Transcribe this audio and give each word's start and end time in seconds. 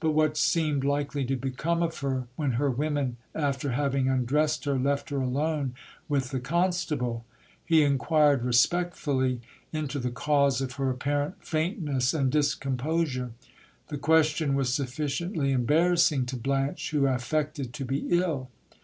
But 0.00 0.10
what 0.10 0.36
seemed 0.36 0.82
likely 0.82 1.24
to 1.26 1.36
become 1.36 1.84
of 1.84 1.98
her 2.00 2.26
when 2.34 2.54
her 2.58 2.68
women, 2.68 3.16
after 3.32 3.70
having 3.70 4.08
undressed 4.08 4.64
her, 4.64 4.76
left 4.76 5.10
her 5.10 5.20
alone 5.20 5.72
with 6.08 6.30
the 6.32 6.40
constable? 6.40 7.24
He 7.64 7.84
enquired 7.84 8.42
respectfully 8.44 9.40
into 9.72 10.00
the 10.00 10.10
cause 10.10 10.60
of 10.60 10.72
her 10.72 10.90
apparent 10.90 11.44
faintness 11.44 12.12
and 12.12 12.28
discomposure. 12.32 13.30
The 13.86 13.98
question 13.98 14.56
was 14.56 14.74
sufficiently 14.74 15.52
embarrassing 15.52 16.26
to 16.26 16.36
Blanche, 16.36 16.90
who 16.90 17.06
affected 17.06 17.72
to 17.74 17.84
be 17.84 17.98
ill. 18.10 18.50